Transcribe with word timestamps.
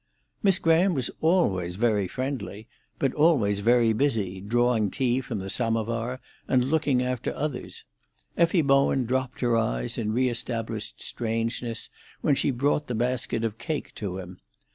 Miss 0.41 0.57
Graham 0.57 0.95
was 0.95 1.11
always 1.21 1.75
very 1.75 2.07
friendly, 2.07 2.67
but 2.97 3.13
always 3.13 3.59
very 3.59 3.93
busy, 3.93 4.39
drawing 4.41 4.89
tea 4.89 5.21
from 5.21 5.37
the 5.37 5.47
samovar, 5.51 6.19
and 6.47 6.63
looking 6.63 7.03
after 7.03 7.31
others. 7.35 7.83
Effie 8.35 8.63
Bowen 8.63 9.05
dropped 9.05 9.41
her 9.41 9.55
eyes 9.55 9.99
in 9.99 10.11
re 10.11 10.27
established 10.27 11.03
strangeness 11.03 11.91
when 12.21 12.33
she 12.33 12.49
brought 12.49 12.87
the 12.87 12.95
basket 12.95 13.43
of 13.43 13.59
cake 13.59 13.93
to 13.93 14.17
him. 14.17 14.39